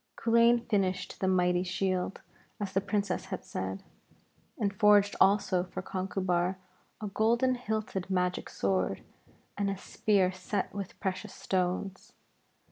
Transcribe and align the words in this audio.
Culain 0.15 0.61
finished 0.67 1.19
the 1.19 1.27
mighty 1.27 1.61
shield 1.61 2.21
as 2.59 2.73
the 2.73 2.81
Princess 2.81 3.25
had 3.25 3.45
said, 3.45 3.83
and 4.57 4.73
forged 4.73 5.15
also 5.21 5.63
for 5.65 5.83
Conchubar 5.83 6.57
a 6.99 7.05
golden 7.09 7.53
hilted 7.53 8.09
magic 8.09 8.49
sword, 8.49 9.03
and 9.59 9.69
a 9.69 9.77
spear 9.77 10.31
set 10.31 10.73
with 10.73 10.99
precious 10.99 11.35
stones. 11.35 12.13